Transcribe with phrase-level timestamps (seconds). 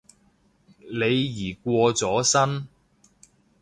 [0.89, 2.67] 李怡過咗身